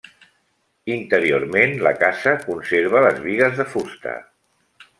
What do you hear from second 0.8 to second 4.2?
Interiorment la casa conserva les bigues de fusta.